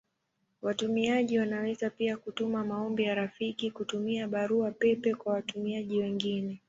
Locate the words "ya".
3.03-3.15